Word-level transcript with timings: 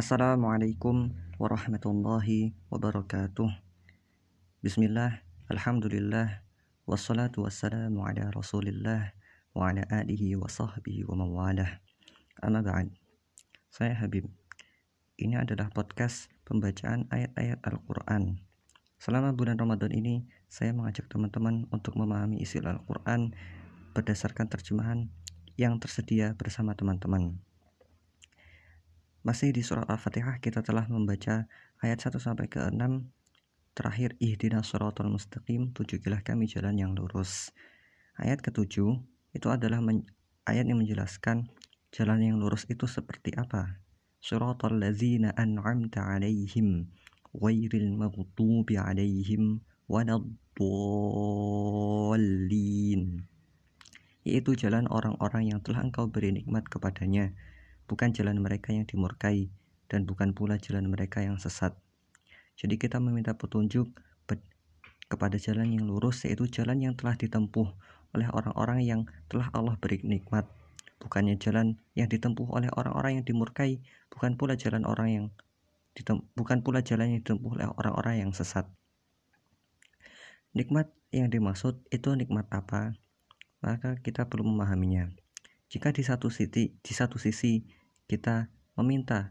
Assalamualaikum 0.00 1.12
warahmatullahi 1.36 2.56
wabarakatuh. 2.72 3.52
Bismillah, 4.64 5.20
Alhamdulillah 5.52 6.40
Wassalatu 6.88 7.44
wassalamu 7.44 8.08
ala 8.08 8.32
rasulillah 8.32 9.12
Wa 9.52 9.68
ala 9.68 9.84
alihi 9.92 10.40
wa 10.40 10.48
sahbihi 10.48 11.04
wa 11.04 11.20
mawalah. 11.20 11.84
Amma 12.40 12.64
ba'd. 12.64 12.88
Saya 13.68 13.92
Habib. 14.00 14.24
Ini 15.20 15.44
adalah 15.44 15.68
podcast 15.68 16.32
pembacaan 16.48 17.04
ayat-ayat 17.12 17.60
Al-Quran. 17.60 18.40
Selama 18.96 19.36
bulan 19.36 19.60
Ramadan 19.60 19.92
ini 19.92 20.24
Saya 20.48 20.72
mengajak 20.72 21.12
teman-teman 21.12 21.68
untuk 21.68 22.00
memahami 22.00 22.40
isi 22.40 22.56
Al-Quran 22.56 23.36
Berdasarkan 23.92 24.48
terjemahan 24.48 25.12
yang 25.60 25.76
tersedia 25.76 26.32
bersama 26.40 26.72
teman-teman 26.72 27.44
masih 29.20 29.52
di 29.52 29.60
surat 29.60 29.84
Al-Fatihah 29.84 30.40
kita 30.40 30.64
telah 30.64 30.88
membaca 30.88 31.44
ayat 31.84 32.00
1 32.00 32.16
sampai 32.16 32.48
ke 32.48 32.56
6 32.56 32.76
terakhir 33.76 34.16
ihdinas 34.16 34.72
siratal 34.72 35.12
mustaqim 35.12 35.76
tunjukilah 35.76 36.24
kami 36.24 36.48
jalan 36.48 36.80
yang 36.80 36.96
lurus. 36.96 37.52
Ayat 38.16 38.40
ketujuh 38.40 38.96
itu 39.36 39.48
adalah 39.52 39.84
ayat 40.48 40.64
yang 40.64 40.80
menjelaskan 40.80 41.52
jalan 41.92 42.20
yang 42.24 42.40
lurus 42.40 42.64
itu 42.72 42.88
seperti 42.88 43.36
apa. 43.36 43.76
Siratal 44.24 44.80
ladzina 44.80 45.36
an'amta 45.36 46.00
'alaihim 46.00 46.88
ghairil 47.36 47.92
maghdubi 48.00 48.80
'alaihim 48.80 49.60
waladdallin. 49.84 50.32
Yaitu 54.24 54.56
jalan 54.56 54.88
orang-orang 54.88 55.52
yang 55.52 55.60
telah 55.60 55.84
engkau 55.84 56.08
beri 56.08 56.32
nikmat 56.32 56.64
kepadanya 56.68 57.36
bukan 57.90 58.14
jalan 58.14 58.38
mereka 58.38 58.70
yang 58.70 58.86
dimurkai 58.86 59.50
dan 59.90 60.06
bukan 60.06 60.30
pula 60.30 60.54
jalan 60.62 60.86
mereka 60.86 61.26
yang 61.26 61.42
sesat. 61.42 61.74
Jadi 62.54 62.78
kita 62.78 63.02
meminta 63.02 63.34
petunjuk 63.34 63.90
kepada 65.10 65.42
jalan 65.42 65.74
yang 65.74 65.90
lurus 65.90 66.22
yaitu 66.22 66.46
jalan 66.46 66.78
yang 66.78 66.94
telah 66.94 67.18
ditempuh 67.18 67.66
oleh 68.14 68.28
orang-orang 68.30 68.86
yang 68.86 69.00
telah 69.26 69.50
Allah 69.50 69.74
beri 69.74 69.98
nikmat. 70.06 70.46
Bukannya 71.02 71.34
jalan 71.34 71.82
yang 71.98 72.06
ditempuh 72.06 72.46
oleh 72.46 72.70
orang-orang 72.70 73.18
yang 73.18 73.26
dimurkai, 73.26 73.82
bukan 74.06 74.38
pula 74.38 74.54
jalan 74.54 74.86
orang 74.86 75.08
yang 75.10 75.26
bukan 76.38 76.62
pula 76.62 76.86
jalan 76.86 77.10
yang 77.10 77.26
ditempuh 77.26 77.58
oleh 77.58 77.66
orang-orang 77.74 78.22
yang 78.22 78.30
sesat. 78.30 78.70
Nikmat 80.54 80.94
yang 81.10 81.26
dimaksud 81.26 81.82
itu 81.90 82.14
nikmat 82.14 82.46
apa? 82.54 82.94
Maka 83.58 83.98
kita 83.98 84.30
perlu 84.30 84.46
memahaminya. 84.46 85.10
Jika 85.70 85.90
di 85.90 86.06
satu 86.06 86.30
sisi, 86.30 86.74
di 86.74 86.92
satu 86.94 87.18
sisi 87.18 87.66
kita 88.10 88.50
meminta 88.74 89.30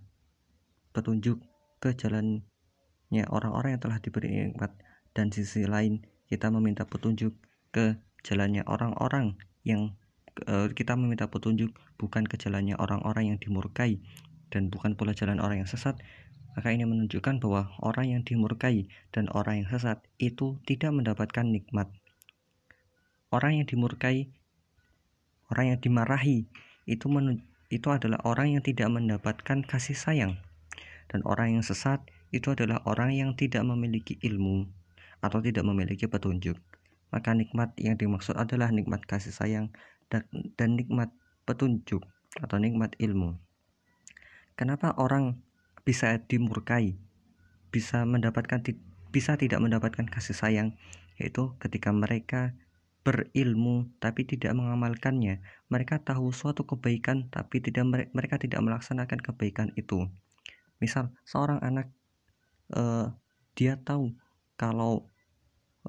petunjuk 0.95 1.43
ke 1.83 1.91
jalannya 1.99 3.27
orang-orang 3.27 3.75
yang 3.75 3.83
telah 3.83 3.99
diberi 3.99 4.31
nikmat. 4.47 4.71
Dan 5.11 5.35
sisi 5.35 5.67
lain 5.67 6.07
kita 6.31 6.47
meminta 6.47 6.87
petunjuk 6.87 7.35
ke 7.75 7.99
jalannya 8.23 8.63
orang-orang 8.63 9.35
yang 9.67 9.99
e, 10.47 10.71
kita 10.71 10.95
meminta 10.95 11.27
petunjuk 11.27 11.75
bukan 11.99 12.23
ke 12.23 12.39
jalannya 12.39 12.79
orang-orang 12.79 13.35
yang 13.35 13.37
dimurkai 13.43 13.99
dan 14.47 14.71
bukan 14.71 14.95
pula 14.95 15.11
jalan 15.11 15.43
orang 15.43 15.59
yang 15.59 15.67
sesat. 15.67 15.99
Maka 16.55 16.71
ini 16.71 16.87
menunjukkan 16.87 17.43
bahwa 17.43 17.75
orang 17.83 18.15
yang 18.15 18.21
dimurkai 18.23 18.87
dan 19.11 19.27
orang 19.35 19.63
yang 19.63 19.67
sesat 19.67 19.99
itu 20.23 20.55
tidak 20.63 20.95
mendapatkan 20.95 21.43
nikmat. 21.43 21.91
Orang 23.27 23.59
yang 23.59 23.67
dimurkai 23.67 24.31
orang 25.51 25.75
yang 25.75 25.79
dimarahi 25.81 26.47
itu 26.85 27.05
itu 27.69 27.93
adalah 27.93 28.17
orang 28.25 28.57
yang 28.57 28.63
tidak 28.65 28.89
mendapatkan 28.89 29.61
kasih 29.61 29.93
sayang. 29.93 30.41
Dan 31.09 31.21
orang 31.25 31.57
yang 31.57 31.65
sesat 31.65 32.01
itu 32.29 32.53
adalah 32.53 32.81
orang 32.85 33.13
yang 33.13 33.33
tidak 33.33 33.65
memiliki 33.65 34.17
ilmu 34.21 34.69
atau 35.21 35.41
tidak 35.41 35.65
memiliki 35.65 36.05
petunjuk. 36.09 36.57
Maka 37.09 37.33
nikmat 37.33 37.73
yang 37.81 37.97
dimaksud 37.97 38.37
adalah 38.37 38.69
nikmat 38.69 39.05
kasih 39.05 39.33
sayang 39.33 39.73
dan, 40.09 40.25
nikmat 40.57 41.09
petunjuk 41.45 42.05
atau 42.37 42.57
nikmat 42.61 42.93
ilmu. 43.01 43.37
Kenapa 44.53 44.93
orang 44.97 45.41
bisa 45.81 46.13
dimurkai 46.21 46.97
bisa 47.69 48.05
mendapatkan 48.05 48.61
bisa 49.09 49.33
tidak 49.37 49.61
mendapatkan 49.61 50.05
kasih 50.05 50.37
sayang? 50.37 50.77
Yaitu 51.17 51.57
ketika 51.57 51.89
mereka 51.89 52.53
berilmu 53.09 53.89
tapi 53.97 54.21
tidak 54.29 54.53
mengamalkannya. 54.53 55.41
Mereka 55.73 56.05
tahu 56.05 56.29
suatu 56.29 56.69
kebaikan 56.69 57.25
tapi 57.33 57.57
tidak 57.57 57.89
mereka 58.13 58.37
tidak 58.37 58.61
melaksanakan 58.61 59.17
kebaikan 59.17 59.73
itu. 59.73 60.05
Misal 60.77 61.09
seorang 61.25 61.57
anak 61.65 61.89
uh, 62.77 63.09
dia 63.57 63.81
tahu 63.81 64.13
kalau 64.53 65.09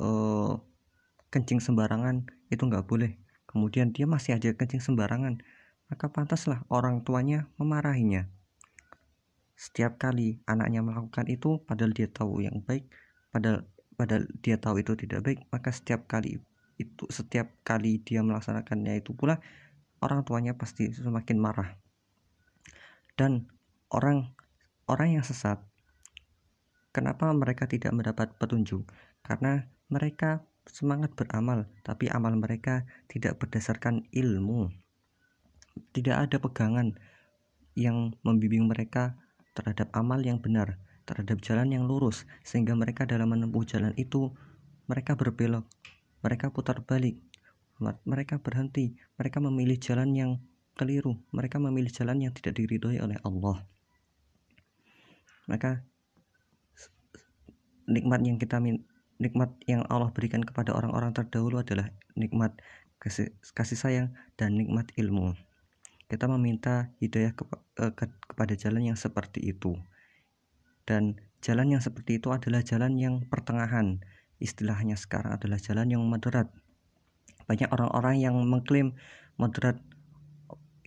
uh, 0.00 0.56
kencing 1.28 1.60
sembarangan 1.60 2.24
itu 2.48 2.64
nggak 2.64 2.88
boleh. 2.88 3.20
Kemudian 3.44 3.92
dia 3.92 4.08
masih 4.08 4.40
aja 4.40 4.54
kencing 4.54 4.80
sembarangan, 4.80 5.42
maka 5.90 6.06
pantaslah 6.08 6.62
orang 6.70 7.02
tuanya 7.02 7.50
memarahinya. 7.58 8.30
Setiap 9.58 9.98
kali 10.00 10.40
anaknya 10.46 10.80
melakukan 10.80 11.26
itu, 11.26 11.58
padahal 11.66 11.92
dia 11.92 12.06
tahu 12.06 12.46
yang 12.46 12.62
baik, 12.62 12.86
padahal 13.34 13.66
padahal 13.98 14.24
dia 14.40 14.56
tahu 14.56 14.80
itu 14.80 14.94
tidak 14.96 15.20
baik, 15.26 15.38
maka 15.50 15.74
setiap 15.74 16.06
kali 16.06 16.38
itu 16.80 17.04
setiap 17.12 17.52
kali 17.60 18.00
dia 18.00 18.24
melaksanakannya 18.24 19.04
itu 19.04 19.12
pula 19.12 19.36
orang 20.00 20.24
tuanya 20.24 20.56
pasti 20.56 20.88
semakin 20.88 21.36
marah. 21.36 21.76
Dan 23.14 23.52
orang 23.92 24.32
orang 24.88 25.20
yang 25.20 25.24
sesat 25.24 25.60
kenapa 26.96 27.28
mereka 27.36 27.68
tidak 27.68 27.92
mendapat 27.92 28.32
petunjuk? 28.40 28.88
Karena 29.20 29.68
mereka 29.92 30.48
semangat 30.64 31.12
beramal 31.12 31.68
tapi 31.84 32.08
amal 32.08 32.32
mereka 32.40 32.88
tidak 33.12 33.36
berdasarkan 33.36 34.08
ilmu. 34.16 34.72
Tidak 35.92 36.16
ada 36.16 36.40
pegangan 36.40 36.96
yang 37.76 38.16
membimbing 38.24 38.66
mereka 38.66 39.20
terhadap 39.54 39.92
amal 39.92 40.18
yang 40.24 40.40
benar 40.40 40.80
terhadap 41.10 41.42
jalan 41.42 41.74
yang 41.74 41.84
lurus 41.90 42.22
sehingga 42.46 42.78
mereka 42.78 43.02
dalam 43.02 43.34
menempuh 43.34 43.66
jalan 43.66 43.90
itu 43.98 44.30
mereka 44.86 45.18
berbelok 45.18 45.66
mereka 46.20 46.52
putar 46.52 46.84
balik. 46.84 47.16
Mereka 47.80 48.44
berhenti. 48.44 48.92
Mereka 49.16 49.40
memilih 49.40 49.80
jalan 49.80 50.12
yang 50.12 50.30
keliru. 50.76 51.16
Mereka 51.32 51.56
memilih 51.56 51.88
jalan 51.88 52.20
yang 52.20 52.32
tidak 52.36 52.60
diridhoi 52.60 53.00
oleh 53.00 53.16
Allah. 53.24 53.64
Maka 55.48 55.80
nikmat 57.88 58.20
yang 58.22 58.36
kita 58.36 58.60
nikmat 59.20 59.50
yang 59.66 59.82
Allah 59.88 60.12
berikan 60.14 60.40
kepada 60.44 60.76
orang-orang 60.76 61.12
terdahulu 61.12 61.60
adalah 61.60 61.90
nikmat 62.14 62.54
kasih, 63.00 63.32
kasih 63.56 63.76
sayang 63.80 64.08
dan 64.36 64.54
nikmat 64.54 64.92
ilmu. 64.96 65.34
Kita 66.06 66.28
meminta 66.28 66.92
hidayah 67.00 67.32
ke, 67.32 67.44
eh, 67.80 67.92
ke, 67.96 68.04
kepada 68.28 68.54
jalan 68.54 68.92
yang 68.92 68.98
seperti 68.98 69.40
itu. 69.42 69.74
Dan 70.84 71.16
jalan 71.40 71.76
yang 71.78 71.82
seperti 71.82 72.18
itu 72.18 72.28
adalah 72.34 72.60
jalan 72.60 72.98
yang 72.98 73.14
pertengahan 73.28 74.02
istilahnya 74.40 74.96
sekarang 74.96 75.36
adalah 75.36 75.60
jalan 75.60 75.86
yang 75.92 76.02
moderat. 76.02 76.48
Banyak 77.46 77.70
orang-orang 77.70 78.16
yang 78.18 78.34
mengklaim 78.40 78.96
moderat 79.36 79.78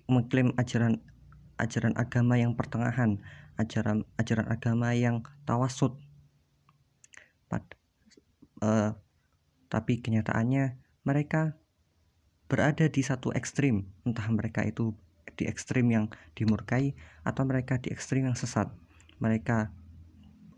mengklaim 0.10 0.52
ajaran 0.60 1.00
ajaran 1.62 1.96
agama 1.96 2.36
yang 2.36 2.58
pertengahan, 2.58 3.22
ajaran 3.56 4.04
ajaran 4.20 4.48
agama 4.50 4.92
yang 4.92 5.24
tawasud. 5.48 5.96
Pad, 7.48 7.64
uh, 8.66 8.98
tapi 9.70 10.02
kenyataannya 10.02 10.76
mereka 11.06 11.56
berada 12.50 12.90
di 12.90 13.02
satu 13.02 13.32
ekstrim, 13.32 13.88
entah 14.04 14.28
mereka 14.30 14.66
itu 14.66 14.94
di 15.34 15.50
ekstrim 15.50 15.90
yang 15.90 16.06
dimurkai 16.38 16.94
atau 17.26 17.44
mereka 17.48 17.82
di 17.82 17.90
ekstrim 17.90 18.30
yang 18.30 18.38
sesat. 18.38 18.70
Mereka 19.18 19.72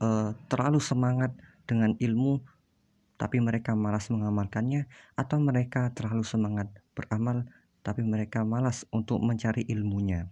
uh, 0.02 0.36
terlalu 0.52 0.82
semangat 0.82 1.32
dengan 1.70 1.94
ilmu 1.98 2.44
tapi 3.16 3.40
mereka 3.40 3.74
malas 3.74 4.12
mengamalkannya 4.12 4.92
atau 5.16 5.40
mereka 5.40 5.92
terlalu 5.96 6.28
semangat 6.28 6.68
beramal 6.92 7.48
tapi 7.86 8.02
mereka 8.02 8.42
malas 8.42 8.90
untuk 8.90 9.22
mencari 9.22 9.62
ilmunya. 9.70 10.26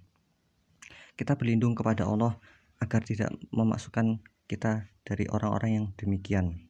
Kita 1.14 1.38
berlindung 1.38 1.78
kepada 1.78 2.10
Allah 2.10 2.42
agar 2.82 3.06
tidak 3.06 3.30
memasukkan 3.54 4.20
kita 4.50 4.90
dari 5.06 5.30
orang-orang 5.30 5.72
yang 5.72 5.86
demikian. 5.96 6.66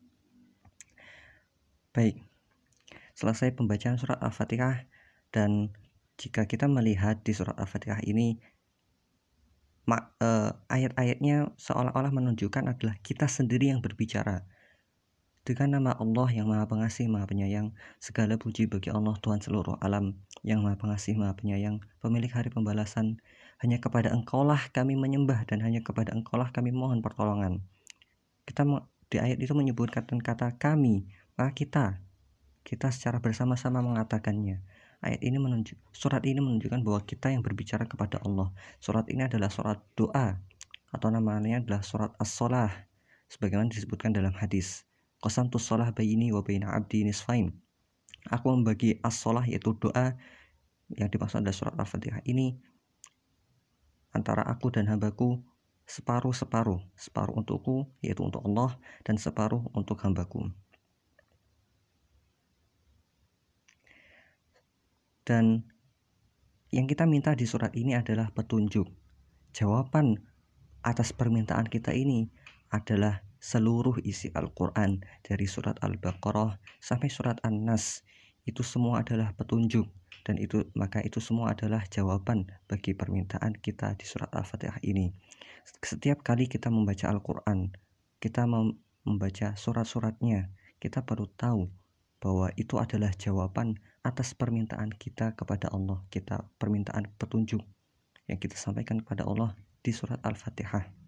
Baik, 1.95 2.19
selesai 3.15 3.55
pembacaan 3.55 3.95
surat 3.95 4.19
Al-Fatihah 4.19 4.85
dan 5.31 5.71
jika 6.19 6.45
kita 6.45 6.67
melihat 6.67 7.23
di 7.23 7.31
surat 7.31 7.55
Al-Fatihah 7.55 8.03
ini 8.03 8.37
eh, 9.87 10.51
ayat-ayatnya 10.67 11.55
seolah-olah 11.55 12.11
menunjukkan 12.11 12.75
adalah 12.75 12.99
kita 13.01 13.31
sendiri 13.31 13.71
yang 13.71 13.79
berbicara 13.79 14.43
dengan 15.43 15.75
nama 15.75 15.91
Allah 15.99 16.31
yang 16.31 16.47
Maha 16.47 16.63
Pengasih, 16.71 17.11
Maha 17.11 17.27
Penyayang, 17.27 17.75
segala 17.99 18.39
puji 18.39 18.71
bagi 18.71 18.87
Allah 18.87 19.11
Tuhan 19.19 19.43
seluruh 19.43 19.75
alam 19.83 20.15
yang 20.39 20.63
Maha 20.63 20.79
Pengasih, 20.79 21.19
Maha 21.19 21.35
Penyayang, 21.35 21.83
pemilik 21.99 22.31
hari 22.31 22.47
pembalasan, 22.47 23.19
hanya 23.59 23.83
kepada 23.83 24.15
engkaulah 24.15 24.71
kami 24.71 24.95
menyembah 24.95 25.43
dan 25.43 25.59
hanya 25.59 25.83
kepada 25.83 26.15
engkaulah 26.15 26.47
kami 26.55 26.71
mohon 26.71 27.03
pertolongan. 27.03 27.59
Kita 28.47 28.63
di 29.11 29.19
ayat 29.19 29.39
itu 29.43 29.51
menyebutkan 29.51 30.07
kata 30.07 30.55
kami 30.57 31.05
maka 31.35 31.51
kita 31.53 31.85
kita 32.63 32.87
secara 32.95 33.19
bersama-sama 33.19 33.83
mengatakannya. 33.83 34.63
Ayat 35.03 35.19
ini 35.19 35.35
menunjuk 35.35 35.75
surat 35.91 36.23
ini 36.23 36.39
menunjukkan 36.39 36.79
bahwa 36.87 37.03
kita 37.03 37.35
yang 37.35 37.43
berbicara 37.43 37.83
kepada 37.83 38.23
Allah. 38.23 38.55
Surat 38.79 39.03
ini 39.11 39.27
adalah 39.27 39.51
surat 39.51 39.83
doa 39.99 40.39
atau 40.95 41.07
namanya 41.11 41.59
adalah 41.59 41.83
surat 41.83 42.15
as-solah 42.15 42.71
sebagaimana 43.27 43.67
disebutkan 43.67 44.15
dalam 44.15 44.31
hadis 44.31 44.87
qasam 45.23 45.47
sholah 45.55 45.95
bayini 45.95 46.35
wa 46.35 46.43
bayina 46.43 46.75
abdi 46.75 47.07
nisfain 47.07 47.55
aku 48.27 48.51
membagi 48.51 48.99
as-solah 48.99 49.47
yaitu 49.47 49.71
doa 49.79 50.19
yang 50.91 51.07
dimaksud 51.07 51.39
adalah 51.39 51.55
surat 51.55 51.73
al-fatihah 51.79 52.19
ini 52.27 52.59
antara 54.11 54.43
aku 54.45 54.69
dan 54.69 54.85
hambaku 54.91 55.41
separuh-separuh, 55.83 56.79
separuh 56.95 57.35
untukku 57.35 57.91
yaitu 57.99 58.23
untuk 58.23 58.39
Allah 58.47 58.79
dan 59.03 59.19
separuh 59.19 59.67
untuk 59.75 59.99
hambaku. 60.03 60.51
Dan 65.23 65.63
yang 66.71 66.83
kita 66.87 67.07
minta 67.07 67.31
di 67.31 67.47
surat 67.47 67.71
ini 67.75 67.95
adalah 67.95 68.31
petunjuk. 68.35 68.91
Jawaban 69.55 70.19
atas 70.83 71.15
permintaan 71.15 71.69
kita 71.71 71.95
ini 71.95 72.27
adalah 72.67 73.23
seluruh 73.43 73.99
isi 74.07 74.31
Al-Quran 74.31 75.03
dari 75.19 75.43
surat 75.43 75.75
Al-Baqarah 75.83 76.55
sampai 76.79 77.11
surat 77.11 77.43
An-Nas 77.43 78.07
itu 78.47 78.63
semua 78.63 79.03
adalah 79.03 79.35
petunjuk 79.35 79.83
dan 80.23 80.39
itu 80.39 80.63
maka 80.79 81.03
itu 81.03 81.19
semua 81.19 81.51
adalah 81.51 81.83
jawaban 81.91 82.47
bagi 82.71 82.95
permintaan 82.95 83.59
kita 83.59 83.99
di 83.99 84.07
surat 84.07 84.31
Al-Fatihah 84.31 84.79
ini. 84.87 85.11
Setiap 85.83 86.23
kali 86.23 86.47
kita 86.47 86.71
membaca 86.71 87.11
Al-Qur'an, 87.11 87.75
kita 88.23 88.47
membaca 88.47 89.59
surat-suratnya, 89.59 90.47
kita 90.79 91.03
perlu 91.03 91.27
tahu 91.35 91.67
bahwa 92.23 92.47
itu 92.55 92.79
adalah 92.79 93.11
jawaban 93.11 93.75
atas 94.07 94.31
permintaan 94.31 94.95
kita 94.95 95.35
kepada 95.35 95.67
Allah, 95.75 95.99
kita 96.07 96.47
permintaan 96.55 97.11
petunjuk 97.19 97.59
yang 98.31 98.39
kita 98.39 98.55
sampaikan 98.55 99.03
kepada 99.03 99.27
Allah 99.27 99.51
di 99.83 99.91
surat 99.91 100.23
Al-Fatihah. 100.23 101.02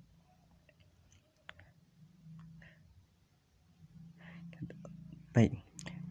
Baik, 5.36 5.52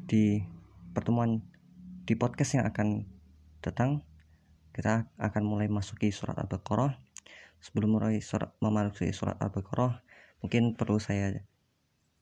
di 0.05 0.45
pertemuan 0.93 1.41
di 2.05 2.13
podcast 2.13 2.61
yang 2.61 2.69
akan 2.69 3.09
datang 3.65 4.05
kita 4.77 5.09
akan 5.17 5.49
mulai 5.49 5.65
masuki 5.65 6.13
surat 6.13 6.37
Al-Baqarah. 6.37 6.93
Sebelum 7.57 7.97
mulai 7.97 8.21
surat 8.21 8.53
memasuki 8.61 9.17
surat 9.17 9.41
Al-Baqarah, 9.41 10.05
mungkin 10.45 10.77
perlu 10.77 11.01
saya 11.01 11.41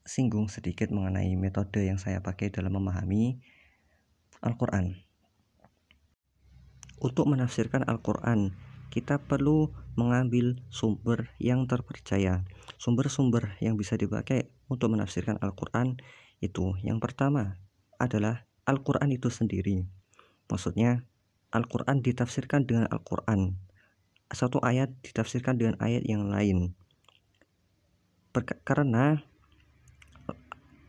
singgung 0.07 0.47
sedikit 0.47 0.95
mengenai 0.95 1.35
metode 1.35 1.83
yang 1.83 1.99
saya 1.99 2.23
pakai 2.23 2.55
dalam 2.55 2.71
memahami 2.79 3.43
Al-Qur'an. 4.39 4.95
Untuk 7.03 7.27
menafsirkan 7.27 7.83
Al-Qur'an, 7.83 8.55
kita 8.95 9.19
perlu 9.19 9.75
mengambil 9.99 10.55
sumber 10.71 11.35
yang 11.43 11.67
terpercaya. 11.67 12.47
Sumber-sumber 12.79 13.59
yang 13.59 13.75
bisa 13.75 13.99
dipakai 13.99 14.55
untuk 14.71 14.95
menafsirkan 14.95 15.43
Al-Qur'an 15.43 15.99
itu 16.43 16.75
yang 16.83 16.99
pertama 16.99 17.63
adalah 18.03 18.51
Al-Quran 18.67 19.15
itu 19.15 19.31
sendiri. 19.31 19.87
Maksudnya, 20.51 21.07
Al-Quran 21.55 22.03
ditafsirkan 22.03 22.67
dengan 22.67 22.91
Al-Quran. 22.91 23.57
Satu 24.29 24.59
ayat 24.61 24.91
ditafsirkan 25.07 25.57
dengan 25.57 25.79
ayat 25.79 26.03
yang 26.03 26.27
lain. 26.27 26.75
karena 28.65 29.21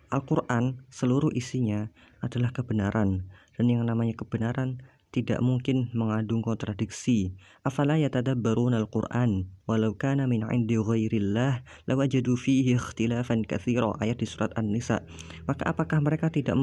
Al-Quran 0.08 0.88
seluruh 0.88 1.34
isinya 1.36 1.92
adalah 2.24 2.56
kebenaran. 2.56 3.28
Dan 3.54 3.66
yang 3.68 3.84
namanya 3.84 4.16
kebenaran 4.16 4.80
tidak 5.14 5.46
mungkin 5.46 5.94
mengandung 5.94 6.42
kontradiksi. 6.42 7.38
Afala 7.62 8.02
yatadabbaruna 8.02 8.82
al-Qur'an 8.82 9.46
walau 9.70 9.94
kana 9.94 10.26
min 10.26 10.42
'indi 10.42 10.82
ghairillah 10.82 11.62
lawajadu 11.86 12.34
fihi 12.34 12.74
ikhtilafan 12.74 13.46
katsira 13.46 13.94
ayat 14.02 14.18
di 14.18 14.26
surat 14.26 14.50
An-Nisa. 14.58 15.06
Maka 15.46 15.70
apakah 15.70 16.02
mereka 16.02 16.34
tidak 16.34 16.58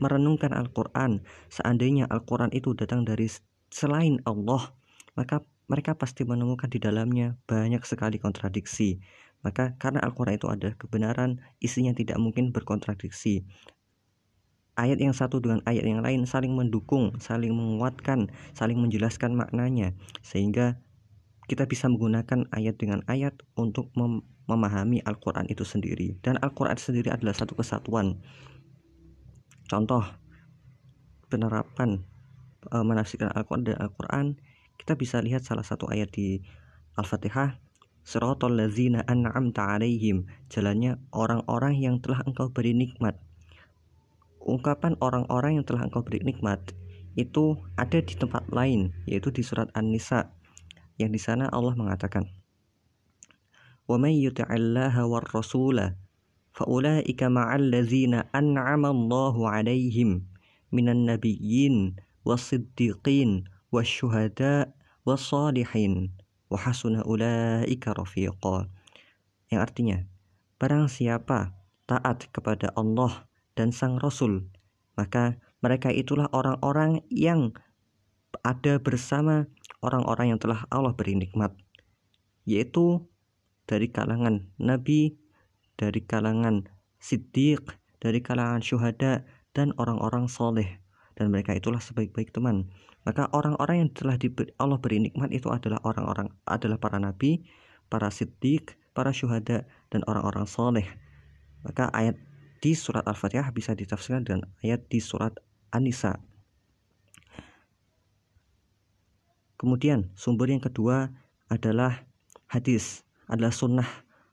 merenungkan 0.00 0.56
Al-Qur'an 0.56 1.20
seandainya 1.52 2.08
Al-Qur'an 2.08 2.48
itu 2.56 2.72
datang 2.72 3.04
dari 3.04 3.28
selain 3.68 4.24
Allah 4.24 4.72
maka 5.16 5.44
mereka 5.66 5.98
pasti 5.98 6.22
menemukan 6.22 6.70
di 6.70 6.78
dalamnya 6.78 7.34
banyak 7.48 7.82
sekali 7.82 8.22
kontradiksi. 8.22 9.02
Maka 9.42 9.74
karena 9.78 10.02
Al-Quran 10.02 10.38
itu 10.38 10.48
ada 10.50 10.74
kebenaran, 10.74 11.42
isinya 11.58 11.94
tidak 11.94 12.18
mungkin 12.18 12.50
berkontradiksi 12.50 13.46
ayat 14.76 15.00
yang 15.00 15.16
satu 15.16 15.40
dengan 15.40 15.64
ayat 15.64 15.88
yang 15.88 16.04
lain 16.04 16.28
saling 16.28 16.52
mendukung, 16.52 17.16
saling 17.18 17.50
menguatkan, 17.50 18.28
saling 18.52 18.76
menjelaskan 18.76 19.32
maknanya 19.32 19.96
sehingga 20.20 20.76
kita 21.48 21.64
bisa 21.64 21.88
menggunakan 21.88 22.46
ayat 22.52 22.76
dengan 22.76 23.00
ayat 23.08 23.34
untuk 23.56 23.90
mem 23.96 24.22
memahami 24.46 25.02
Al-Qur'an 25.02 25.50
itu 25.50 25.66
sendiri 25.66 26.22
dan 26.22 26.38
Al-Qur'an 26.38 26.78
sendiri 26.78 27.10
adalah 27.10 27.34
satu 27.34 27.58
kesatuan. 27.58 28.22
Contoh 29.66 30.06
penerapan 31.26 32.06
e, 32.70 32.76
menafsirkan 32.78 33.34
Al-Qur'an 33.34 33.66
dan 33.66 33.82
Al-Qur'an 33.82 34.38
kita 34.78 34.94
bisa 34.94 35.18
lihat 35.18 35.42
salah 35.42 35.66
satu 35.66 35.90
ayat 35.90 36.14
di 36.14 36.38
Al-Fatihah 36.94 37.58
Siratal 38.06 38.54
ladzina 38.54 39.02
an'amta 39.10 39.66
'alaihim 39.66 40.30
jalannya 40.46 41.02
orang-orang 41.10 41.74
yang 41.74 41.98
telah 41.98 42.22
engkau 42.22 42.54
beri 42.54 42.70
nikmat 42.70 43.18
ungkapan 44.46 44.94
orang-orang 45.02 45.58
yang 45.58 45.66
telah 45.66 45.90
engkau 45.90 46.06
beri 46.06 46.22
nikmat 46.22 46.62
itu 47.18 47.58
ada 47.74 47.98
di 47.98 48.14
tempat 48.14 48.46
lain 48.54 48.94
yaitu 49.10 49.34
di 49.34 49.42
surat 49.42 49.66
An-Nisa 49.74 50.30
yang 50.96 51.10
di 51.10 51.18
sana 51.18 51.50
Allah 51.50 51.74
mengatakan 51.74 52.30
wa 53.90 53.98
may 53.98 54.14
yuti'illaha 54.22 55.02
war 55.10 55.26
rasula 55.34 55.98
faulaika 56.54 57.26
ma'al 57.26 57.74
ladzina 57.74 58.30
an'ama 58.30 58.94
Allahu 58.94 59.50
'alaihim 59.50 60.24
minan 60.70 61.10
nabiyyin 61.10 61.98
was-siddiqin 62.22 63.50
wasyuhada 63.70 64.72
was-salihin 65.06 66.10
wa 66.50 66.58
hasuna 66.58 67.06
ulaika 67.06 67.94
rafiqa. 67.94 68.66
Yang 69.50 69.60
artinya 69.62 69.98
barang 70.58 70.90
siapa 70.90 71.54
taat 71.86 72.26
kepada 72.34 72.74
Allah 72.74 73.25
dan 73.56 73.72
sang 73.72 73.98
Rasul. 73.98 74.46
Maka 74.94 75.40
mereka 75.64 75.90
itulah 75.90 76.28
orang-orang 76.30 77.02
yang 77.10 77.56
ada 78.44 78.78
bersama 78.78 79.48
orang-orang 79.80 80.36
yang 80.36 80.40
telah 80.40 80.68
Allah 80.68 80.92
beri 80.92 81.16
nikmat. 81.16 81.56
Yaitu 82.46 83.08
dari 83.66 83.90
kalangan 83.90 84.46
Nabi, 84.60 85.18
dari 85.74 86.04
kalangan 86.04 86.68
Siddiq, 87.02 87.76
dari 87.98 88.22
kalangan 88.22 88.62
syuhada, 88.62 89.26
dan 89.56 89.72
orang-orang 89.80 90.28
soleh. 90.28 90.78
Dan 91.16 91.32
mereka 91.32 91.56
itulah 91.56 91.80
sebaik-baik 91.80 92.30
teman. 92.30 92.68
Maka 93.08 93.30
orang-orang 93.32 93.86
yang 93.86 93.90
telah 93.94 94.18
diberi, 94.20 94.52
Allah 94.60 94.76
beri 94.76 95.00
nikmat 95.00 95.32
itu 95.32 95.48
adalah 95.48 95.80
orang-orang 95.86 96.28
adalah 96.44 96.76
para 96.76 96.98
nabi, 96.98 97.46
para 97.86 98.10
siddiq, 98.10 98.74
para 98.92 99.14
syuhada, 99.14 99.64
dan 99.88 100.02
orang-orang 100.10 100.44
soleh. 100.44 100.84
Maka 101.62 101.88
ayat 101.94 102.18
di 102.66 102.74
surat 102.74 103.06
Al-Fatihah 103.06 103.54
bisa 103.54 103.78
ditafsirkan 103.78 104.26
dengan 104.26 104.42
ayat 104.58 104.90
di 104.90 104.98
surat 104.98 105.38
An-Nisa. 105.70 106.18
Kemudian 109.54 110.10
sumber 110.18 110.50
yang 110.50 110.58
kedua 110.58 111.14
adalah 111.46 112.02
hadis, 112.50 113.06
adalah 113.30 113.54
sunnah 113.54 113.86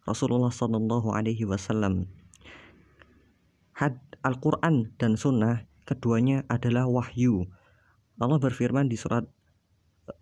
Rasulullah 0.10 0.50
Shallallahu 0.50 1.14
Alaihi 1.14 1.46
Wasallam. 1.46 2.10
Al-Quran 4.24 4.98
dan 4.98 5.14
sunnah 5.14 5.68
keduanya 5.86 6.42
adalah 6.50 6.90
wahyu. 6.90 7.46
Allah 8.18 8.40
berfirman 8.42 8.90
di 8.90 8.98
surat 8.98 9.30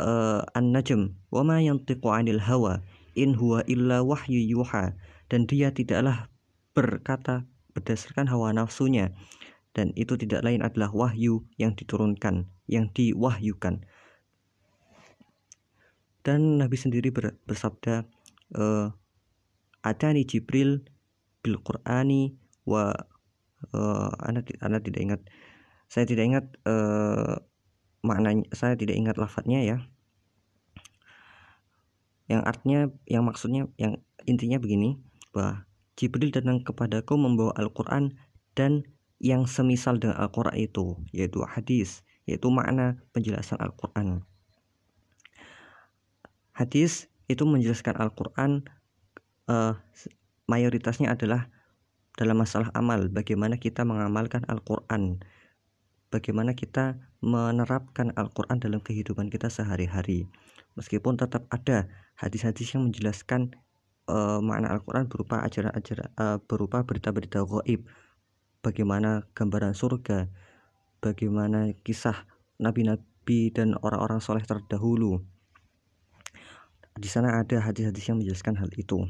uh, 0.03 0.43
An-Najm, 0.57 1.15
"Wa 1.31 1.47
ma 1.47 1.63
yantiqu 1.63 2.11
'anil 2.11 2.43
hawa 2.43 2.83
in 3.15 3.37
huwa 3.37 3.61
illa 3.69 4.01
wahyu 4.03 4.41
yuha." 4.41 4.97
Dan 5.29 5.45
dia 5.45 5.69
tidaklah 5.69 6.27
berkata 6.73 7.45
berdasarkan 7.73 8.27
hawa 8.27 8.51
nafsunya. 8.55 9.11
Dan 9.71 9.95
itu 9.95 10.19
tidak 10.19 10.43
lain 10.43 10.59
adalah 10.59 10.91
wahyu 10.91 11.47
yang 11.55 11.71
diturunkan, 11.79 12.51
yang 12.67 12.91
diwahyukan. 12.91 13.87
Dan 16.21 16.59
Nabi 16.59 16.75
sendiri 16.75 17.09
bersabda, 17.47 18.03
uh, 18.59 18.91
Adani 19.81 20.27
Jibril 20.27 20.85
bil 21.41 21.57
Qur'ani 21.65 22.37
wa 22.69 22.93
uh, 23.73 24.11
anda, 24.21 24.45
anda 24.61 24.77
tidak 24.77 25.01
ingat. 25.01 25.21
Saya 25.89 26.05
tidak 26.05 26.23
ingat 26.29 26.45
uh, 26.69 27.41
maknanya 28.05 28.45
saya 28.53 28.77
tidak 28.77 28.97
ingat 28.97 29.17
lafadznya 29.17 29.65
ya. 29.65 29.77
Yang 32.29 32.41
artinya 32.47 32.79
yang 33.09 33.23
maksudnya 33.25 33.61
yang 33.75 33.99
intinya 34.29 34.61
begini 34.61 35.01
bahwa 35.33 35.65
Jibril 35.99 36.31
datang 36.31 36.63
kepadaku 36.63 37.19
membawa 37.19 37.51
Al-Quran 37.59 38.15
dan 38.55 38.83
yang 39.21 39.45
semisal 39.45 40.01
dengan 40.01 40.17
Al-Quran 40.17 40.57
itu 40.57 40.97
yaitu 41.13 41.45
hadis 41.45 42.01
yaitu 42.25 42.49
makna 42.49 43.01
penjelasan 43.13 43.59
Al-Quran. 43.61 44.25
Hadis 46.55 47.09
itu 47.29 47.43
menjelaskan 47.47 47.95
Al-Quran 47.97 48.65
uh, 49.47 49.77
mayoritasnya 50.49 51.13
adalah 51.15 51.47
dalam 52.19 52.43
masalah 52.43 52.69
amal 52.75 53.07
bagaimana 53.07 53.55
kita 53.55 53.87
mengamalkan 53.87 54.43
Al-Quran 54.51 55.23
bagaimana 56.11 56.53
kita 56.53 56.99
menerapkan 57.23 58.11
Al-Quran 58.19 58.59
dalam 58.59 58.83
kehidupan 58.83 59.31
kita 59.31 59.47
sehari-hari. 59.47 60.27
Meskipun 60.75 61.17
tetap 61.17 61.47
ada 61.49 61.87
hadis-hadis 62.19 62.75
yang 62.75 62.91
menjelaskan 62.91 63.55
uh, 64.07 64.39
makna 64.41 64.73
Al-Quran 64.73 65.05
berupa 65.05 65.43
ajaran-ajaran 65.45 66.09
uh, 66.17 66.37
berupa 66.41 66.81
berita-berita 66.85 67.43
gaib 67.45 67.85
bagaimana 68.61 69.25
gambaran 69.33 69.73
surga 69.73 70.29
bagaimana 71.01 71.73
kisah 71.81 72.29
nabi-nabi 72.61 73.49
dan 73.49 73.73
orang-orang 73.81 74.21
soleh 74.21 74.45
terdahulu. 74.45 75.25
Di 76.93 77.09
sana 77.09 77.41
ada 77.41 77.57
hadis-hadis 77.57 78.05
yang 78.05 78.21
menjelaskan 78.21 78.55
hal 78.61 78.69
itu. 78.77 79.09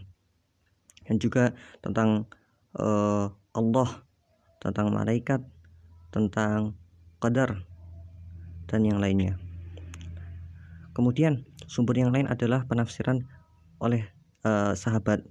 Dan 1.04 1.20
juga 1.20 1.52
tentang 1.84 2.30
uh, 2.80 3.28
Allah 3.52 3.90
tentang 4.64 4.94
malaikat 4.94 5.44
tentang 6.16 6.78
qadar 7.20 7.68
dan 8.70 8.88
yang 8.88 9.04
lainnya. 9.04 9.36
Kemudian 10.96 11.44
sumber 11.68 12.00
yang 12.00 12.16
lain 12.16 12.30
adalah 12.30 12.64
penafsiran 12.70 13.28
oleh 13.82 14.08
uh, 14.46 14.74
sahabat. 14.74 15.26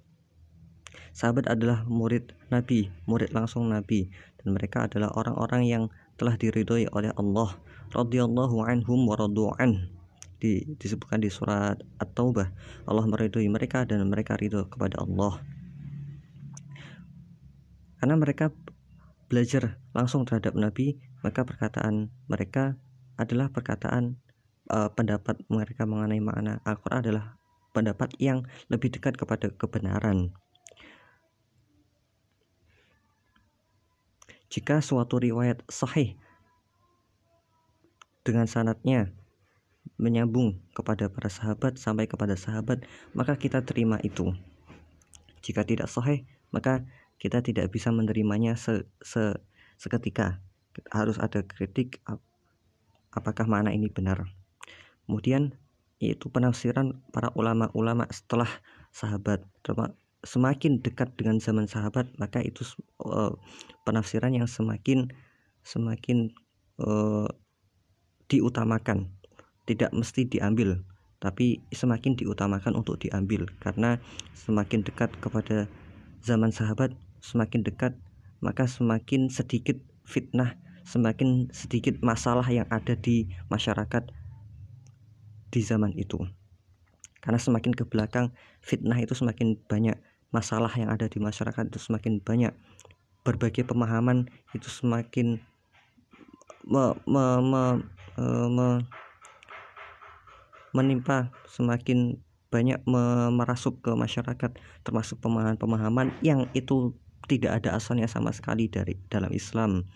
Sahabat 1.11 1.51
adalah 1.51 1.83
murid 1.91 2.35
Nabi, 2.49 2.91
murid 3.07 3.35
langsung 3.35 3.71
Nabi. 3.71 4.11
Dan 4.41 4.57
mereka 4.57 4.89
adalah 4.89 5.13
orang-orang 5.13 5.63
yang 5.69 5.85
telah 6.17 6.37
diridhoi 6.37 6.89
oleh 6.93 7.13
Allah 7.17 7.57
radhiyallahu 7.93 8.65
anhum 8.65 9.05
wa 9.05 9.17
radu'an 9.19 9.91
di, 10.41 10.65
disebutkan 10.81 11.21
di 11.21 11.29
surat 11.29 11.77
At-Taubah. 12.01 12.49
Allah 12.89 13.05
meridhoi 13.05 13.47
mereka 13.53 13.85
dan 13.85 14.07
mereka 14.09 14.39
ridho 14.41 14.65
kepada 14.71 15.03
Allah. 15.03 15.45
Karena 18.01 18.17
mereka 18.17 18.49
belajar 19.29 19.77
langsung 19.93 20.25
terhadap 20.25 20.57
Nabi 20.57 20.97
maka 21.21 21.45
perkataan 21.45 22.09
mereka 22.27 22.81
adalah 23.21 23.53
perkataan 23.53 24.17
uh, 24.73 24.89
pendapat 24.91 25.37
mereka 25.53 25.85
mengenai 25.85 26.21
makna 26.25 26.65
Al-Quran 26.65 27.01
adalah 27.05 27.40
pendapat 27.71 28.15
yang 28.19 28.47
lebih 28.69 28.91
dekat 28.91 29.15
kepada 29.19 29.51
kebenaran. 29.55 30.35
Jika 34.51 34.83
suatu 34.83 35.23
riwayat 35.23 35.63
sahih 35.71 36.19
dengan 38.27 38.51
sanatnya 38.51 39.15
menyambung 39.95 40.59
kepada 40.75 41.07
para 41.07 41.31
sahabat 41.31 41.79
sampai 41.79 42.11
kepada 42.11 42.35
sahabat, 42.35 42.83
maka 43.15 43.39
kita 43.39 43.63
terima 43.63 44.03
itu. 44.03 44.35
Jika 45.47 45.63
tidak 45.63 45.87
sahih, 45.87 46.27
maka 46.51 46.83
kita 47.23 47.45
tidak 47.45 47.71
bisa 47.71 47.95
menerimanya 47.95 48.59
se 48.59 48.91
-se 49.05 49.39
seketika. 49.79 50.43
Harus 50.91 51.21
ada 51.23 51.47
kritik 51.47 52.03
apakah 53.15 53.47
mana 53.47 53.71
ini 53.71 53.87
benar. 53.87 54.27
Kemudian 55.07 55.55
yaitu 56.01 56.33
penafsiran 56.33 56.99
para 57.13 57.31
ulama-ulama 57.37 58.09
setelah 58.11 58.49
sahabat. 58.91 59.45
Semakin 60.21 60.85
dekat 60.85 61.17
dengan 61.17 61.41
zaman 61.41 61.65
sahabat 61.65 62.09
maka 62.21 62.45
itu 62.45 62.65
uh, 63.01 63.33
penafsiran 63.89 64.37
yang 64.37 64.49
semakin 64.49 65.09
semakin 65.65 66.33
uh, 66.81 67.29
diutamakan. 68.29 69.13
Tidak 69.69 69.93
mesti 69.95 70.27
diambil 70.27 70.83
tapi 71.21 71.61
semakin 71.69 72.17
diutamakan 72.17 72.81
untuk 72.81 73.01
diambil. 73.01 73.45
Karena 73.61 74.01
semakin 74.33 74.81
dekat 74.83 75.13
kepada 75.21 75.69
zaman 76.21 76.53
sahabat 76.53 76.93
semakin 77.21 77.65
dekat 77.65 77.93
maka 78.41 78.65
semakin 78.65 79.29
sedikit 79.29 79.77
fitnah 80.05 80.57
semakin 80.85 81.53
sedikit 81.53 82.01
masalah 82.01 82.45
yang 82.49 82.67
ada 82.73 82.97
di 82.97 83.29
masyarakat 83.53 84.09
di 85.51 85.61
zaman 85.61 85.93
itu. 85.99 86.19
Karena 87.21 87.37
semakin 87.37 87.77
ke 87.77 87.85
belakang 87.85 88.33
fitnah 88.65 88.97
itu 88.97 89.13
semakin 89.13 89.61
banyak 89.69 89.99
masalah 90.31 90.71
yang 90.79 90.89
ada 90.89 91.11
di 91.11 91.19
masyarakat 91.21 91.69
itu 91.69 91.79
semakin 91.83 92.23
banyak 92.23 92.55
berbagai 93.27 93.69
pemahaman 93.69 94.31
itu 94.57 94.71
semakin 94.71 95.43
me, 96.65 96.97
me, 97.05 97.25
me, 97.45 97.63
me, 98.17 98.27
me, 98.49 98.69
menimpa 100.73 101.35
semakin 101.51 102.17
banyak 102.49 102.81
merasuk 103.35 103.83
ke 103.85 103.93
masyarakat 103.95 104.57
termasuk 104.83 105.21
pemahaman-pemahaman 105.23 106.15
yang 106.25 106.49
itu 106.57 106.95
tidak 107.29 107.63
ada 107.63 107.79
asalnya 107.79 108.11
sama 108.11 108.35
sekali 108.35 108.67
dari 108.67 108.99
dalam 109.07 109.31
Islam. 109.31 109.87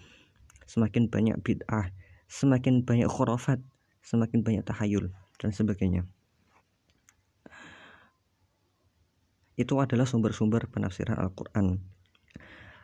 Semakin 0.69 1.11
banyak 1.11 1.41
bid'ah 1.43 1.91
semakin 2.35 2.83
banyak 2.83 3.09
khurafat 3.09 3.61
semakin 4.03 4.43
banyak 4.43 4.65
tahayul 4.65 5.13
dan 5.39 5.51
sebagainya. 5.51 6.07
Itu 9.55 9.79
adalah 9.79 10.07
sumber-sumber 10.07 10.67
penafsiran 10.67 11.15
Al-Quran. 11.15 11.79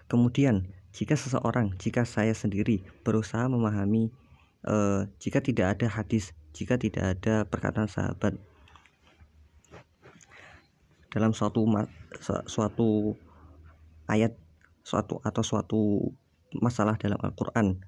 Kemudian, 0.06 0.70
jika 0.94 1.18
seseorang, 1.18 1.74
jika 1.78 2.06
saya 2.06 2.34
sendiri 2.34 2.82
berusaha 3.02 3.46
memahami, 3.50 4.10
eh, 4.66 5.02
jika 5.18 5.42
tidak 5.42 5.78
ada 5.78 5.86
hadis, 5.90 6.34
jika 6.54 6.78
tidak 6.78 7.18
ada 7.18 7.46
perkataan 7.46 7.86
sahabat 7.86 8.34
dalam 11.10 11.34
suatu 11.34 11.66
suatu 12.46 13.18
ayat, 14.06 14.34
suatu 14.86 15.18
atau 15.26 15.42
suatu 15.42 15.80
masalah 16.54 16.98
dalam 16.98 17.18
Al-Quran, 17.22 17.82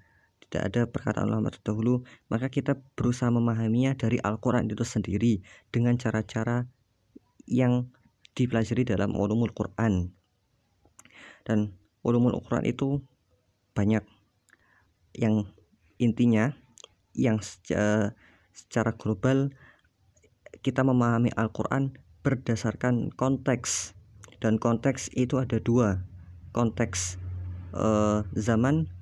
tidak 0.53 0.69
ada 0.69 0.83
perkataan 0.85 1.33
ulama 1.33 1.49
terdahulu, 1.49 2.05
maka 2.29 2.53
kita 2.53 2.77
berusaha 2.93 3.33
memahaminya 3.33 3.97
dari 3.97 4.21
Al-Quran 4.21 4.69
itu 4.69 4.85
sendiri 4.85 5.41
dengan 5.73 5.97
cara-cara 5.97 6.69
yang 7.49 7.89
dipelajari 8.37 8.85
dalam 8.85 9.17
ulumul 9.17 9.49
Quran. 9.57 10.13
Dan 11.49 11.73
ulumul 12.05 12.37
Quran 12.45 12.69
itu 12.69 13.01
banyak. 13.73 14.05
Yang 15.17 15.49
intinya 15.97 16.53
yang 17.17 17.41
secara, 17.41 18.13
secara 18.53 18.93
global 18.93 19.57
kita 20.61 20.85
memahami 20.85 21.33
Al-Quran 21.33 21.97
berdasarkan 22.21 23.09
konteks. 23.17 23.97
Dan 24.45 24.61
konteks 24.61 25.09
itu 25.17 25.41
ada 25.41 25.57
dua. 25.65 26.05
Konteks 26.53 27.17
eh, 27.73 28.21
zaman 28.37 28.93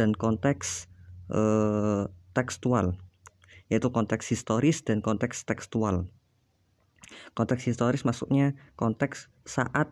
dan 0.00 0.16
konteks 0.16 0.93
eh, 1.30 2.04
tekstual 2.34 2.98
yaitu 3.72 3.88
konteks 3.88 4.28
historis 4.28 4.84
dan 4.84 5.00
konteks 5.00 5.48
tekstual. 5.48 6.08
Konteks 7.32 7.64
historis 7.64 8.04
maksudnya 8.04 8.52
konteks 8.76 9.32
saat 9.48 9.88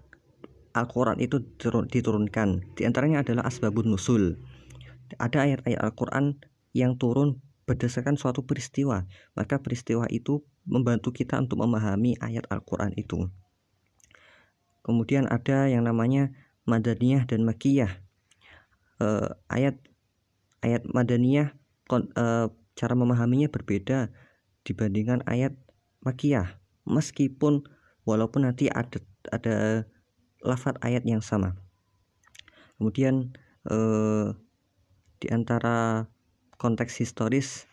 Al-Quran 0.73 1.21
itu 1.21 1.45
diturunkan. 1.89 2.65
Di 2.77 2.89
antaranya 2.89 3.21
adalah 3.21 3.45
asbabun 3.49 3.93
nusul. 3.93 4.41
Ada 5.21 5.45
ayat-ayat 5.45 5.81
Al-Quran 5.85 6.41
yang 6.73 6.97
turun 6.97 7.45
berdasarkan 7.69 8.17
suatu 8.17 8.49
peristiwa. 8.49 9.05
Maka 9.37 9.61
peristiwa 9.61 10.09
itu 10.09 10.41
membantu 10.65 11.13
kita 11.13 11.37
untuk 11.37 11.61
memahami 11.61 12.17
ayat 12.25 12.49
Al-Quran 12.49 12.97
itu. 12.97 13.29
Kemudian 14.81 15.29
ada 15.29 15.69
yang 15.69 15.85
namanya 15.85 16.33
Madaniyah 16.65 17.29
dan 17.29 17.45
Makiyah. 17.45 17.93
Uh, 19.03 19.35
ayat 19.51 19.77
ayat 20.63 20.87
madaniyah 20.89 21.53
uh, 21.91 22.49
cara 22.73 22.95
memahaminya 22.97 23.53
berbeda 23.53 24.09
dibandingkan 24.65 25.21
ayat 25.29 25.53
makiyah. 26.07 26.59
Meskipun 26.89 27.67
walaupun 28.09 28.49
nanti 28.49 28.67
ada 28.73 28.99
ada 29.31 29.87
lafat 30.43 30.79
ayat 30.83 31.07
yang 31.07 31.23
sama. 31.23 31.55
Kemudian 32.79 33.35
uh, 33.71 34.35
di 35.23 35.31
antara 35.31 36.11
konteks 36.59 36.99
historis 36.99 37.71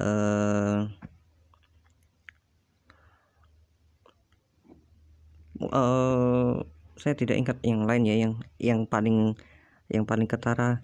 uh, 0.00 0.88
uh, 5.68 6.64
saya 6.96 7.14
tidak 7.14 7.36
ingat 7.36 7.58
yang 7.60 7.84
lain 7.84 8.04
ya 8.08 8.16
yang 8.16 8.32
yang 8.56 8.80
paling 8.88 9.36
yang 9.92 10.04
paling 10.08 10.28
ketara 10.28 10.80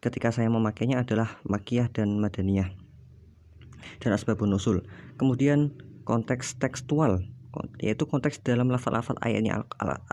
ketika 0.00 0.32
saya 0.32 0.48
memakainya 0.52 1.00
adalah 1.00 1.40
makiyah 1.48 1.88
dan 1.92 2.20
madaniyah 2.20 2.72
dan 4.00 4.10
asbabun 4.16 4.52
nusul. 4.52 4.84
Kemudian 5.20 5.72
konteks 6.08 6.56
tekstual 6.60 7.24
yaitu 7.78 8.02
konteks 8.02 8.42
dalam 8.42 8.66
lafal-lafal 8.66 9.14
ayatnya 9.22 9.62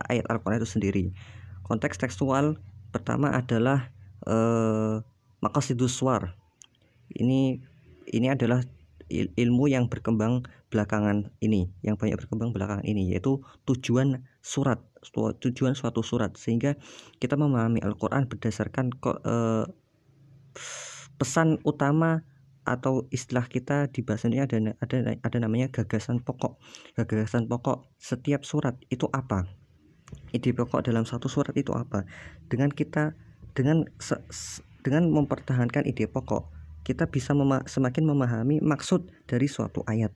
ayat 0.05 0.29
Al-Qur'an 0.29 0.61
itu 0.61 0.69
sendiri. 0.69 1.05
Konteks 1.65 1.97
tekstual 1.97 2.61
pertama 2.93 3.33
adalah 3.33 3.89
eh, 4.29 5.01
maqasidus 5.41 5.97
suar. 5.97 6.37
Ini 7.11 7.57
ini 8.11 8.27
adalah 8.29 8.61
ilmu 9.11 9.67
yang 9.67 9.91
berkembang 9.91 10.47
belakangan 10.71 11.33
ini, 11.43 11.67
yang 11.83 11.99
banyak 11.99 12.15
berkembang 12.15 12.55
belakangan 12.55 12.85
ini 12.87 13.11
yaitu 13.11 13.43
tujuan 13.67 14.23
surat, 14.39 14.79
tujuan 15.41 15.73
suatu 15.73 16.05
surat 16.05 16.37
sehingga 16.37 16.77
kita 17.17 17.33
memahami 17.33 17.81
Al-Qur'an 17.81 18.29
berdasarkan 18.29 18.93
eh, 19.01 19.65
pesan 21.17 21.57
utama 21.65 22.21
atau 22.61 23.09
istilah 23.09 23.49
kita 23.49 23.89
di 23.89 24.05
bahasa 24.05 24.29
ini 24.29 24.37
ada 24.37 24.77
ada 24.77 25.17
ada 25.17 25.37
namanya 25.41 25.73
gagasan 25.73 26.21
pokok. 26.21 26.61
Gagasan 26.93 27.49
pokok 27.49 27.89
setiap 27.97 28.45
surat 28.45 28.77
itu 28.93 29.09
apa? 29.09 29.49
Ide 30.29 30.53
pokok 30.53 30.85
dalam 30.85 31.09
satu 31.09 31.25
surat 31.25 31.57
itu 31.57 31.73
apa? 31.73 32.05
Dengan 32.45 32.69
kita 32.69 33.17
dengan 33.57 33.89
dengan 34.85 35.09
mempertahankan 35.09 35.89
ide 35.89 36.05
pokok, 36.05 36.53
kita 36.85 37.09
bisa 37.09 37.33
mema 37.33 37.65
semakin 37.65 38.05
memahami 38.05 38.61
maksud 38.61 39.09
dari 39.25 39.49
suatu 39.49 39.81
ayat. 39.89 40.13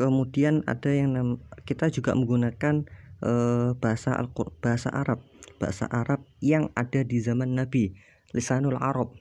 Kemudian 0.00 0.64
ada 0.64 0.88
yang 0.88 1.36
kita 1.68 1.92
juga 1.92 2.16
menggunakan 2.16 2.88
e, 3.20 3.32
bahasa 3.76 4.16
Al 4.16 4.32
bahasa 4.64 4.88
Arab, 4.88 5.20
bahasa 5.60 5.84
Arab 5.92 6.24
yang 6.40 6.72
ada 6.72 7.04
di 7.04 7.20
zaman 7.20 7.52
Nabi 7.52 7.92
lisanul 8.32 8.80
Arab. 8.80 9.12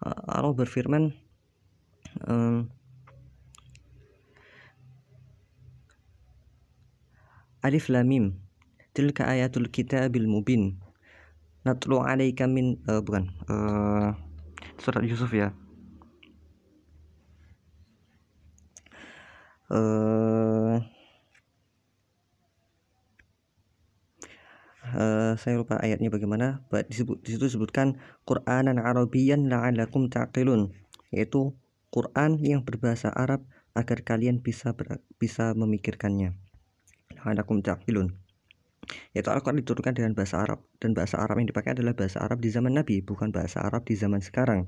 Allah 0.00 0.56
berfirman 0.56 1.12
um, 2.24 2.72
Alif 7.60 7.92
Lam 7.92 8.40
Tilka 8.96 9.28
ayatul 9.28 9.68
kitabil 9.68 10.24
mubin. 10.24 10.80
Natlu 11.60 12.00
alaika 12.00 12.48
min 12.48 12.80
uh, 12.88 13.04
bukan 13.04 13.28
uh, 13.52 14.16
surat 14.80 15.04
Yusuf 15.04 15.28
ya 15.36 15.52
uh, 19.70 20.82
saya 25.38 25.54
lupa 25.56 25.78
ayatnya 25.78 26.10
bagaimana 26.10 26.66
disebut 26.68 27.22
di 27.22 27.38
situ 27.38 27.46
disebutkan 27.46 27.96
Qur'anan 28.26 28.82
Arabiyan 28.82 29.46
la'allakum 29.46 30.10
taqilun 30.10 30.74
yaitu 31.14 31.54
Quran 31.90 32.38
yang 32.38 32.62
berbahasa 32.62 33.10
Arab 33.10 33.46
agar 33.74 34.02
kalian 34.02 34.42
bisa 34.42 34.74
ber, 34.74 35.02
bisa 35.18 35.54
memikirkannya. 35.58 36.38
La'allakum 37.18 37.62
taqilun. 37.62 38.14
Yaitu 39.14 39.30
Al-Quran 39.30 39.62
diturunkan 39.62 39.94
dengan 39.94 40.14
bahasa 40.18 40.42
Arab 40.42 40.66
dan 40.82 40.94
bahasa 40.94 41.22
Arab 41.22 41.38
yang 41.38 41.50
dipakai 41.50 41.78
adalah 41.78 41.94
bahasa 41.94 42.18
Arab 42.22 42.42
di 42.42 42.50
zaman 42.50 42.74
Nabi 42.74 43.02
bukan 43.06 43.30
bahasa 43.30 43.62
Arab 43.62 43.86
di 43.86 43.94
zaman 43.94 44.18
sekarang 44.18 44.66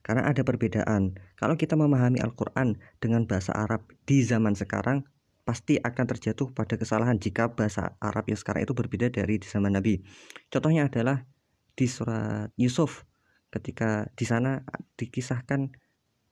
karena 0.00 0.28
ada 0.28 0.40
perbedaan 0.40 1.16
kalau 1.36 1.54
kita 1.56 1.76
memahami 1.76 2.20
Al-Quran 2.24 2.80
dengan 3.00 3.28
bahasa 3.28 3.52
Arab 3.52 3.84
di 4.08 4.24
zaman 4.24 4.56
sekarang 4.56 5.04
pasti 5.44 5.80
akan 5.82 6.04
terjatuh 6.06 6.52
pada 6.54 6.78
kesalahan 6.78 7.18
jika 7.18 7.50
bahasa 7.52 7.98
Arab 7.98 8.30
yang 8.30 8.38
sekarang 8.38 8.62
itu 8.62 8.76
berbeda 8.76 9.10
dari 9.10 9.40
di 9.40 9.46
zaman 9.48 9.74
Nabi. 9.74 9.98
Contohnya 10.46 10.86
adalah 10.86 11.26
di 11.74 11.90
surat 11.90 12.52
Yusuf 12.54 13.02
ketika 13.50 14.06
di 14.14 14.24
sana 14.28 14.62
dikisahkan 14.94 15.74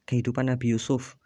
kehidupan 0.06 0.48
Nabi 0.48 0.70
Yusuf. 0.76 1.18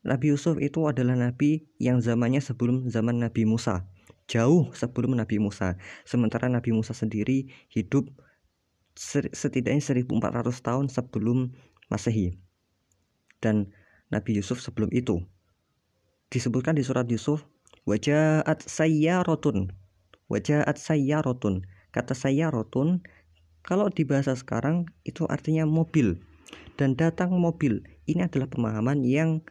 Nabi 0.00 0.32
Yusuf 0.32 0.56
itu 0.64 0.88
adalah 0.88 1.12
nabi 1.12 1.68
yang 1.76 2.00
zamannya 2.00 2.40
sebelum 2.40 2.88
zaman 2.88 3.20
Nabi 3.20 3.44
Musa, 3.44 3.84
jauh 4.24 4.72
sebelum 4.72 5.12
Nabi 5.12 5.36
Musa. 5.36 5.76
Sementara 6.08 6.48
Nabi 6.48 6.72
Musa 6.72 6.96
sendiri 6.96 7.52
hidup 7.68 8.08
setidaknya 8.96 9.82
1400 9.82 10.50
tahun 10.60 10.86
sebelum 10.90 11.54
Masehi. 11.90 12.38
Dan 13.42 13.72
Nabi 14.10 14.38
Yusuf 14.38 14.60
sebelum 14.60 14.90
itu. 14.90 15.22
Disebutkan 16.30 16.78
di 16.78 16.86
surat 16.86 17.06
Yusuf 17.10 17.46
wajahat 17.88 18.62
sayyarotun 18.62 19.74
wajahat 20.30 20.78
sayyarotun 20.78 21.66
kata 21.90 22.14
sayyarotun 22.14 23.02
kalau 23.66 23.90
di 23.90 24.06
bahasa 24.06 24.38
sekarang 24.38 24.86
itu 25.02 25.26
artinya 25.26 25.66
mobil. 25.66 26.22
Dan 26.78 26.96
datang 26.96 27.34
mobil 27.36 27.84
ini 28.08 28.24
adalah 28.24 28.48
pemahaman 28.48 29.04
yang 29.04 29.44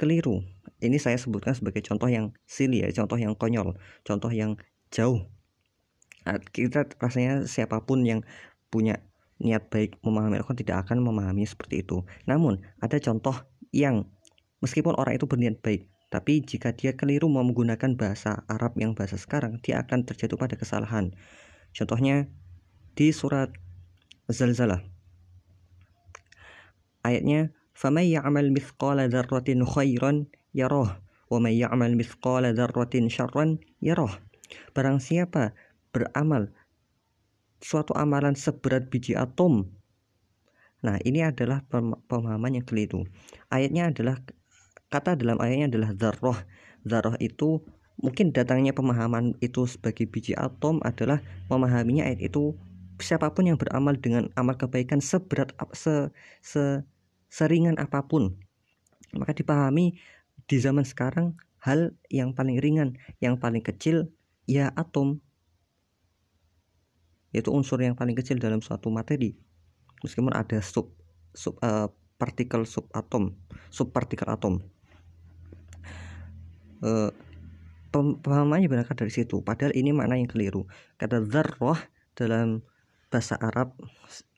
keliru. 0.00 0.40
Ini 0.80 0.96
saya 0.96 1.20
sebutkan 1.20 1.52
sebagai 1.52 1.84
contoh 1.84 2.08
yang 2.08 2.32
silly 2.48 2.84
ya 2.84 2.88
contoh 2.92 3.16
yang 3.16 3.32
konyol 3.36 3.76
contoh 4.04 4.30
yang 4.30 4.56
jauh. 4.92 5.24
Kita 6.50 6.90
rasanya 6.98 7.46
siapa 7.46 7.86
pun 7.86 8.02
yang 8.02 8.26
punya 8.76 9.00
niat 9.40 9.72
baik 9.72 9.96
memahami 10.04 10.36
Al-Quran 10.36 10.60
tidak 10.60 10.76
akan 10.84 11.00
memahami 11.00 11.48
seperti 11.48 11.80
itu 11.80 12.04
namun 12.28 12.60
ada 12.84 13.00
contoh 13.00 13.36
yang 13.72 14.04
meskipun 14.60 14.92
orang 15.00 15.16
itu 15.16 15.24
berniat 15.24 15.64
baik 15.64 15.88
tapi 16.06 16.38
jika 16.38 16.70
dia 16.70 16.94
keliru 16.94 17.26
menggunakan 17.26 17.98
bahasa 17.98 18.46
Arab 18.46 18.78
yang 18.78 18.94
bahasa 18.94 19.18
sekarang, 19.18 19.58
dia 19.58 19.82
akan 19.82 20.06
terjatuh 20.06 20.38
pada 20.38 20.54
kesalahan. 20.54 21.10
Contohnya 21.74 22.30
di 22.94 23.10
surat 23.10 23.50
Zalzalah. 24.30 24.82
Ayatnya, 27.02 27.54
"Faman 27.74 28.06
ya'mal 28.06 28.54
mithqala 28.54 29.10
dzarratin 29.10 29.62
khairan 29.66 30.30
yarah, 30.54 30.98
wa 31.30 31.38
may 31.42 31.58
ya'mal 31.58 31.94
mithqala 31.94 32.54
dzarratin 32.54 33.10
syarran 33.10 33.58
yarah." 33.82 34.22
Barang 34.74 35.02
siapa 35.02 35.58
beramal 35.90 36.54
suatu 37.66 37.90
amalan 37.98 38.38
seberat 38.38 38.86
biji 38.86 39.18
atom. 39.18 39.66
Nah, 40.86 41.02
ini 41.02 41.26
adalah 41.26 41.66
pemahaman 42.06 42.62
yang 42.62 42.66
keliru. 42.66 43.02
Ayatnya 43.50 43.90
adalah 43.90 44.22
kata 44.86 45.18
dalam 45.18 45.42
ayatnya 45.42 45.74
adalah 45.74 45.90
zarroh. 45.98 46.38
Zarroh 46.86 47.18
itu 47.18 47.66
mungkin 47.98 48.30
datangnya 48.30 48.70
pemahaman 48.70 49.34
itu 49.42 49.66
sebagai 49.66 50.06
biji 50.06 50.38
atom 50.38 50.78
adalah 50.86 51.18
memahaminya 51.50 52.06
ayat 52.06 52.30
itu 52.30 52.54
siapa 53.02 53.34
pun 53.34 53.50
yang 53.50 53.58
beramal 53.58 53.98
dengan 53.98 54.30
amal 54.38 54.54
kebaikan 54.54 55.02
seberat 55.02 55.50
se, 55.74 56.14
se 56.38 56.86
seringan 57.26 57.74
apa 57.82 58.06
pun. 58.06 58.38
Maka 59.10 59.34
dipahami 59.34 59.98
di 60.46 60.56
zaman 60.62 60.86
sekarang 60.86 61.34
hal 61.58 61.98
yang 62.14 62.30
paling 62.30 62.62
ringan 62.62 62.94
yang 63.18 63.34
paling 63.42 63.64
kecil 63.64 64.14
ya 64.46 64.70
atom 64.78 65.18
yaitu 67.36 67.52
unsur 67.52 67.76
yang 67.76 67.92
paling 67.92 68.16
kecil 68.16 68.40
dalam 68.40 68.64
suatu 68.64 68.88
materi. 68.88 69.36
Meskipun 70.00 70.32
ada 70.32 70.64
sub 70.64 70.96
sub 71.36 71.60
uh, 71.60 71.92
partikel 72.16 72.64
subatom 72.64 73.36
subpartikel 73.68 74.24
atom. 74.32 74.64
Eh, 76.80 77.12
pemahamannya 77.92 78.68
berangkat 78.68 78.96
dari 79.00 79.12
situ? 79.12 79.40
Padahal 79.40 79.72
ini 79.76 79.92
makna 79.92 80.20
yang 80.20 80.28
keliru. 80.28 80.68
Kata 81.00 81.24
zarroh 81.24 81.76
dalam 82.16 82.64
bahasa 83.08 83.38
Arab 83.38 83.76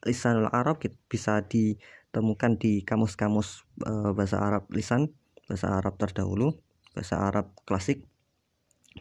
lisanul 0.05 0.51
Arab 0.51 0.79
bisa 1.09 1.43
ditemukan 1.43 2.59
di 2.59 2.83
kamus-kamus 2.83 3.63
eh, 3.83 4.11
bahasa 4.15 4.39
Arab 4.39 4.67
lisan 4.71 5.11
bahasa 5.49 5.73
Arab 5.73 5.97
terdahulu 5.97 6.55
bahasa 6.93 7.15
Arab 7.19 7.55
klasik. 7.63 8.05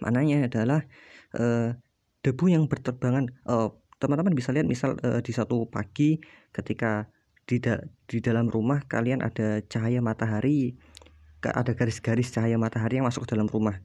Maknanya 0.02 0.46
adalah 0.46 0.86
eh, 1.34 1.74
debu 2.22 2.44
yang 2.50 2.66
berterbangan 2.66 3.30
eh, 3.30 3.70
teman-teman 3.98 4.34
bisa 4.34 4.50
lihat 4.54 4.66
misal 4.66 4.98
eh, 5.02 5.20
di 5.22 5.32
satu 5.34 5.66
pagi 5.66 6.18
ketika 6.54 7.10
di, 7.48 7.58
da 7.58 7.80
di 8.06 8.18
dalam 8.20 8.46
rumah 8.50 8.84
kalian 8.86 9.24
ada 9.24 9.62
cahaya 9.66 9.98
matahari 10.04 10.76
ada 11.42 11.70
garis-garis 11.70 12.34
cahaya 12.34 12.58
matahari 12.58 12.98
yang 12.98 13.06
masuk 13.06 13.26
ke 13.26 13.34
dalam 13.34 13.46
rumah. 13.46 13.78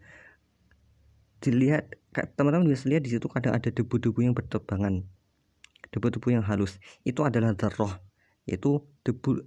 Dilihat 1.43 1.91
teman-teman 2.38 2.65
bisa 2.65 2.89
lihat 2.89 3.06
di 3.06 3.13
situ 3.13 3.30
kadang 3.30 3.54
ada 3.54 3.69
debu-debu 3.69 4.19
yang 4.26 4.34
berterbangan 4.34 5.06
debu-debu 5.93 6.34
yang 6.34 6.41
halus. 6.41 6.82
Itu 7.06 7.21
adalah 7.21 7.54
zarroh 7.54 7.93
itu 8.43 8.84
debu 9.08 9.39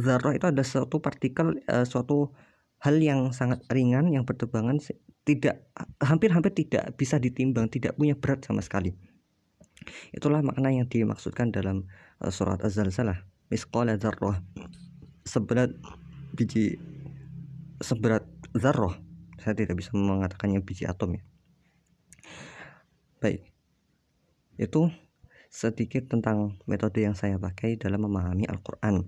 zarroh 0.00 0.32
itu 0.32 0.46
ada 0.48 0.64
suatu 0.64 1.00
partikel 1.00 1.60
uh, 1.68 1.84
suatu 1.84 2.32
hal 2.80 2.96
yang 3.00 3.32
sangat 3.32 3.64
ringan 3.72 4.12
yang 4.12 4.24
berterbangan 4.24 4.80
tidak 5.26 5.64
hampir-hampir 6.00 6.52
tidak 6.56 6.92
bisa 6.96 7.20
ditimbang 7.20 7.68
tidak 7.68 7.96
punya 7.96 8.16
berat 8.16 8.44
sama 8.44 8.60
sekali 8.60 8.96
itulah 10.12 10.42
makna 10.42 10.72
yang 10.72 10.86
dimaksudkan 10.86 11.50
dalam 11.54 11.86
uh, 12.20 12.32
surat 12.32 12.62
az-zalzalah. 12.62 13.24
Misqala 13.46 13.94
zarroh 13.98 14.34
seberat 15.26 15.74
biji 16.34 16.78
seberat 17.82 18.22
zarroh 18.54 18.94
saya 19.42 19.54
tidak 19.54 19.78
bisa 19.78 19.94
mengatakannya 19.94 20.62
biji 20.62 20.86
atom 20.86 21.18
ya. 21.18 21.22
Baik. 23.22 23.46
Itu 24.58 24.90
sedikit 25.46 26.10
tentang 26.10 26.58
metode 26.66 27.06
yang 27.06 27.14
saya 27.14 27.38
pakai 27.38 27.78
dalam 27.78 28.02
memahami 28.06 28.48
Al-Quran. 28.50 29.06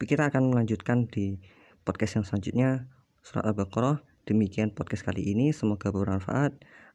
Kita 0.00 0.28
akan 0.28 0.52
melanjutkan 0.52 1.08
di 1.08 1.40
podcast 1.84 2.20
yang 2.20 2.24
selanjutnya 2.26 2.88
surat 3.24 3.48
Al-Baqarah. 3.48 4.02
Demikian 4.28 4.76
podcast 4.76 5.06
kali 5.06 5.32
ini. 5.32 5.52
Semoga 5.54 5.88
bermanfaat 5.88 6.60